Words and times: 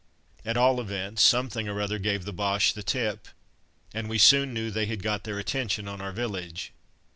At 0.43 0.57
all 0.57 0.81
events, 0.81 1.21
something 1.21 1.67
or 1.69 1.79
other 1.79 1.99
gave 1.99 2.25
the 2.25 2.33
Boches 2.33 2.73
the 2.73 2.81
tip, 2.81 3.27
and 3.93 4.09
we 4.09 4.17
soon 4.17 4.51
knew 4.51 4.71
they 4.71 4.87
had 4.87 5.03
got 5.03 5.25
their 5.25 5.37
attention 5.37 5.87
on 5.87 6.01
our 6.01 6.11
village. 6.11 6.71